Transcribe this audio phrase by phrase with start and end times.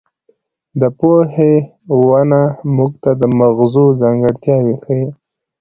[0.79, 1.53] د پوهې
[2.07, 2.41] ونه
[2.75, 5.05] موږ ته د مغزو ځانګړتیاوې ښيي.